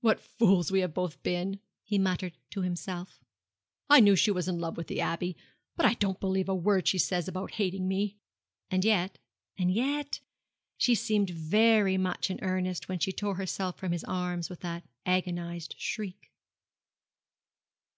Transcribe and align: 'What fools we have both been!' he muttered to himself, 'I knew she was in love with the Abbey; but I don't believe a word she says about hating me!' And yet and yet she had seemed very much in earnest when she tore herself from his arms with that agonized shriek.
'What 0.00 0.18
fools 0.18 0.72
we 0.72 0.80
have 0.80 0.94
both 0.94 1.22
been!' 1.22 1.60
he 1.82 1.98
muttered 1.98 2.38
to 2.52 2.62
himself, 2.62 3.20
'I 3.90 4.00
knew 4.00 4.16
she 4.16 4.30
was 4.30 4.48
in 4.48 4.58
love 4.58 4.78
with 4.78 4.86
the 4.86 5.02
Abbey; 5.02 5.36
but 5.76 5.84
I 5.84 5.92
don't 5.92 6.18
believe 6.18 6.48
a 6.48 6.54
word 6.54 6.88
she 6.88 6.96
says 6.96 7.28
about 7.28 7.50
hating 7.60 7.86
me!' 7.86 8.16
And 8.70 8.82
yet 8.82 9.18
and 9.58 9.70
yet 9.70 10.20
she 10.78 10.92
had 10.92 11.00
seemed 11.00 11.28
very 11.28 11.98
much 11.98 12.30
in 12.30 12.38
earnest 12.40 12.88
when 12.88 12.98
she 12.98 13.12
tore 13.12 13.34
herself 13.34 13.76
from 13.76 13.92
his 13.92 14.04
arms 14.04 14.48
with 14.48 14.60
that 14.60 14.84
agonized 15.04 15.74
shriek. 15.76 16.32